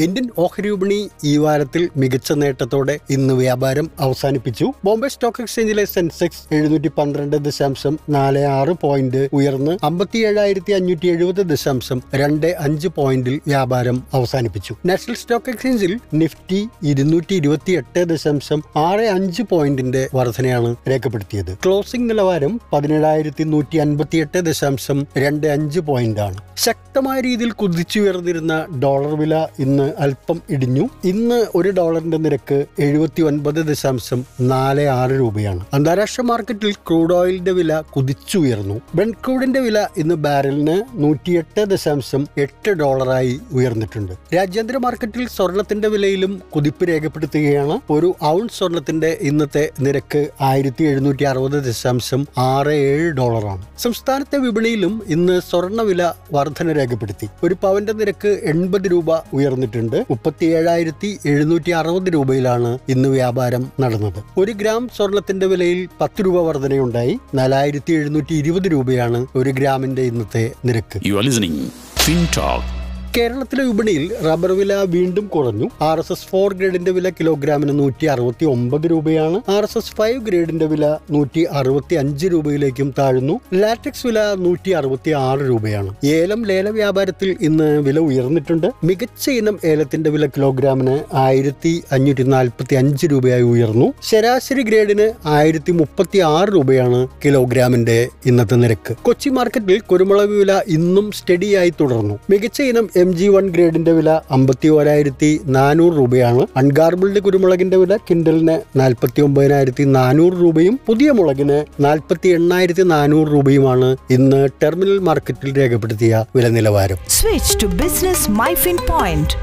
[0.00, 4.72] Indian ഓഹരി വിപണി ഈ വാരത്തിൽ മികച്ച നേട്ടത്തോടെ ഇന്ന് വ്യാപാരം അവസാനിപ്പിച്ചു.
[4.84, 11.42] ബോംബെ സ്റ്റോക്ക് എക്സ്ചേഞ്ചിലെ സെൻസെക്സ് എഴുന്നൂറ്റി പന്ത്രണ്ട് ദശാംശം നാല് ആറ് പോയിന്റ് ഉയർന്ന് അമ്പത്തി ഏഴായിരത്തി അഞ്ഞൂറ്റി എഴുപത്
[11.46, 14.74] ദശാംശം രണ്ട് അഞ്ച് പോയിന്റിൽ വ്യാപാരം അവസാനിപ്പിച്ചു.
[14.86, 21.54] നാഷണൽ സ്റ്റോക്ക് എക്സ്ചേഞ്ചിൽ നിഫ്റ്റി ഇരുന്നൂറ്റി ഇരുപത്തി എട്ട് ദശാംശം ആറ് അഞ്ച് പോയിന്റിന്റെ വർധനയാണ് രേഖപ്പെടുത്തിയത്.
[21.66, 29.46] ക്ലോസിംഗ് നിലവാരം പതിനേഴായിരത്തി നൂറ്റി അൻപത്തി എട്ട് ദശാംശം രണ്ട് അഞ്ച് പോയിന്റാണ് ശക്തമായ രീതിയിൽ കുതിച്ചുയർന്നിരുന്ന ഡോളർ വില
[29.58, 30.88] ഇന്ന് അല്പം ഇടിഞ്ഞു.
[31.04, 35.64] ഇന്ന് ഒരു ഡോളറിന്റെ നിരക്ക് എഴുപത്തി ഒൻപത് ദശാംശം നാല് ആറ് രൂപയാണ്.
[35.72, 38.80] അന്താരാഷ്ട്ര മാർക്കറ്റിൽ ക്രൂഡ് ഓയിലിന്റെ വില കുതിച്ചുയർന്നു.
[38.94, 44.12] ബ്രണ്ട് ക്രൂഡിന്റെ വില ഇന്ന് ബാരലിന് നൂറ്റിയെട്ട് ദശാംശം എട്ട് ഡോളറായി ഉയർന്നിട്ടുണ്ട്.
[44.34, 47.80] രാജ്യാന്തര മാർക്കറ്റിൽ സ്വർണത്തിന്റെ വിലയിലും കുതിപ്പ് രേഖപ്പെടുത്തുകയാണ്.
[47.90, 53.64] ഒരു ഔൺസ് സ്വർണത്തിന്റെ ഇന്നത്തെ നിരക്ക് ആയിരത്തി എഴുന്നൂറ്റി അറുപത് ദശാംശം ആറ് ഏഴ് ഡോളറാണ്.
[53.78, 57.28] സംസ്ഥാനത്തെ വിപണിയിലും ഇന്ന് സ്വർണവില വർധന രേഖപ്പെടുത്തി.
[57.42, 59.79] ഒരു പവന്റെ നിരക്ക് എൺപത് രൂപ ഉയർന്നിട്ടുണ്ട്.
[59.88, 64.24] മുപ്പത്തി ഏഴായിരത്തി എഴുന്നൂറ്റി അറുപത് രൂപയിലാണ് ഇന്ന് വ്യാപാരം നടന്നത്.
[64.38, 67.18] ഒരു ഗ്രാം സ്വർണത്തിന്റെ വിലയിൽ പത്ത് രൂപ വർധനയുണ്ടായി.
[67.34, 71.00] നാലായിരത്തി എഴുന്നൂറ്റി ഇരുപത് രൂപയാണ് ഒരു ഗ്രാമിന്റെ ഇന്നത്തെ നിരക്ക്.
[71.06, 72.79] യു ആർ ലിസണിംഗ് ഫിൻടോക്ക്
[73.16, 75.70] കേരളത്തിലെ വിപണിയിൽ റബ്ബർ വില വീണ്ടും കുറഞ്ഞു.
[75.82, 79.40] ആർ എസ് എസ് ഫോർ ഗ്രേഡിന്റെ വില കിലോഗ്രാമിന് നൂറ്റി അറുപത്തി ഒമ്പത് രൂപയാണ്.
[79.50, 83.40] ആർ എസ് എസ് ഫൈവ് ഗ്രേഡിന്റെ വില നൂറ്റി അറുപത്തി അഞ്ച് രൂപയിലേക്കും താഴ്ന്നു.
[83.54, 85.94] ലാറ്റക്സ് വില നൂറ്റി അറുപത്തി ആറ് രൂപയാണ്.
[86.04, 88.66] ഏലം ലേല വ്യാപാരത്തിൽ ഇന്ന് വില ഉയർന്നിട്ടുണ്ട്.
[88.84, 93.92] മികച്ച ഇനം ഏലത്തിന്റെ വില കിലോഗ്രാമിന് ആയിരത്തി അഞ്ഞൂറ്റി നാൽപ്പത്തി അഞ്ച് രൂപയായി ഉയർന്നു.
[94.02, 98.96] ശരാശരി ഗ്രേഡിന് ആയിരത്തി മുപ്പത്തി ആറ് രൂപയാണ് കിലോഗ്രാമിന്റെ ഇന്നത്തെ നിരക്ക്.
[99.02, 102.18] കൊച്ചി മാർക്കറ്റിൽ കുരുമുളക് വില ഇന്നും സ്റ്റഡിയായി തുടർന്നു.
[102.30, 106.42] മികച്ച ഇനം എം ജി വൺ ഗ്രേഡിന്റെ വില അമ്പത്തി ഓരായിരത്തി നാനൂറ് രൂപയാണ്.
[106.60, 114.40] അൺഗാർബിൾഡ് കുരുമുളകിന്റെ വില കിൻഡലിന് നാൽപ്പത്തി ഒമ്പതിനായിരത്തി നാനൂറ് രൂപയും പുതിയ മുളകിന് നാൽപ്പത്തി എണ്ണായിരത്തി നാനൂറ് രൂപയുമാണ് ഇന്ന്
[114.62, 119.36] ടെർമിനൽ മാർക്കറ്റിൽ രേഖപ്പെടുത്തിയ വില നിലവാരം switch to business My Fin point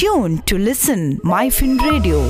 [0.00, 2.20] tune to listen My Fin radio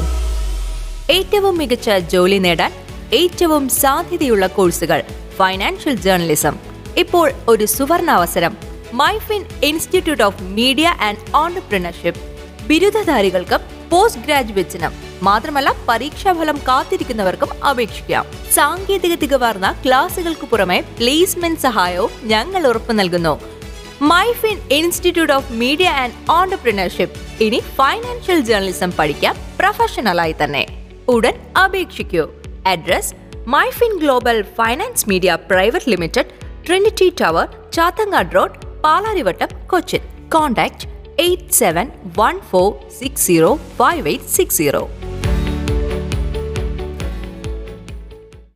[1.10, 2.72] ഏറ്റവും മികച്ച ജോലി നേടാൻ
[3.12, 5.02] ഏറ്റവും സാധ്യതയുള്ള കോഴ്സുകൾ
[5.36, 6.56] ഫൈനാൻഷ്യൽ ജേർണലിസം
[6.96, 8.67] ഇപ്പോൾ ഒരു സുവർണാവസരം.
[8.92, 12.20] MyFin institute of media and entrepreneurship.
[12.66, 13.60] ബിരുദധാരികൾക്കും
[13.90, 18.26] post ഗ്രാജുവേറ്റ്സിനും മാത്രമല്ല പരീക്ഷാഫലം കാത്തിരിക്കുന്നവർക്കും അപേക്ഷിക്കാം.
[18.54, 23.40] സാങ്കേതിക തികവാർന്ന ക്ലാസുകൾക്ക് പുറമെ പ്ലേസ്മെന്റ് സഹായവും ഞങ്ങൾ ഉറപ്പു നൽകുന്നു.
[24.02, 27.42] MyFin institute of media and entrepreneurship.
[27.42, 30.66] ഇനി ഫൈനാൻഷ്യൽ ജേർണലിസം പഠിക്കാം പ്രൊഫഷണലായി തന്നെ.
[31.08, 31.34] ഉടൻ
[31.64, 32.28] അപേക്ഷിക്കൂ.
[32.66, 33.14] Address
[33.46, 36.26] MyFin global finance media private limited
[36.66, 40.00] Trinity tower Chathangad road Palarivattom Cochin.
[40.28, 40.84] Contact
[41.20, 41.86] eight seven
[42.18, 44.88] one four six zero five eight six zero